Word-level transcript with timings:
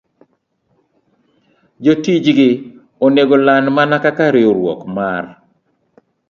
Jotichgi 1.83 2.49
onego 3.05 3.35
land 3.45 3.65
mana 3.77 3.95
kaka 4.03 4.25
riwruok 4.33 4.81
mar 4.95 5.23